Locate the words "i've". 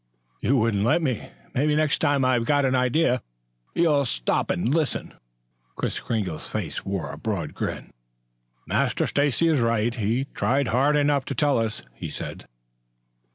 2.25-2.45